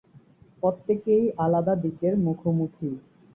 প্রত্যেকেই 0.63 1.25
আলাদা 1.37 1.73
দিকের 1.83 2.13
মুখোমুখি। 2.17 2.89